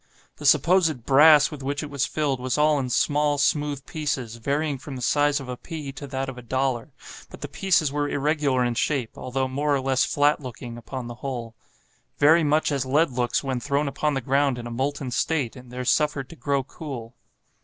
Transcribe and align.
The 0.37 0.47
supposed 0.47 1.05
brass 1.05 1.51
with 1.51 1.61
which 1.61 1.83
it 1.83 1.91
was 1.91 2.07
filled 2.07 2.39
was 2.39 2.57
all 2.57 2.79
in 2.79 2.89
small, 2.89 3.37
smooth 3.37 3.85
pieces, 3.85 4.37
varying 4.37 4.79
from 4.79 4.95
the 4.95 5.01
size 5.03 5.39
of 5.39 5.47
a 5.47 5.55
pea 5.55 5.91
to 5.91 6.07
that 6.07 6.27
of 6.27 6.39
a 6.39 6.41
dollar; 6.41 6.91
but 7.29 7.41
the 7.41 7.47
pieces 7.47 7.91
were 7.91 8.09
irregular 8.09 8.65
in 8.65 8.73
shape, 8.73 9.15
although 9.15 9.47
more 9.47 9.75
or 9.75 9.79
less 9.79 10.03
flat 10.03 10.39
looking, 10.39 10.75
upon 10.75 11.05
the 11.05 11.13
whole, 11.21 11.53
"very 12.17 12.43
much 12.43 12.71
as 12.71 12.83
lead 12.83 13.11
looks 13.11 13.43
when 13.43 13.59
thrown 13.59 13.87
upon 13.87 14.15
the 14.15 14.21
ground 14.21 14.57
in 14.57 14.65
a 14.65 14.71
molten 14.71 15.11
state, 15.11 15.55
and 15.55 15.71
there 15.71 15.85
suffered 15.85 16.29
to 16.29 16.35
grow 16.35 16.63
cool." 16.63 17.13